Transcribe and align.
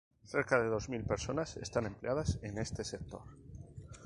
Cerca 0.31 0.59
de 0.59 0.65
dos 0.67 0.89
mil 0.89 1.03
personas 1.03 1.57
están 1.57 1.85
empleadas 1.85 2.39
en 2.41 2.57
este 2.57 2.83
sector. 2.83 3.21